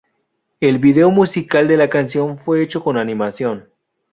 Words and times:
El 0.61 0.79
video 0.79 1.11
musical 1.11 1.67
de 1.67 1.77
la 1.77 1.87
canción 1.87 2.39
fue 2.39 2.63
hecho 2.63 2.83
con 2.83 2.97
animación. 2.97 3.69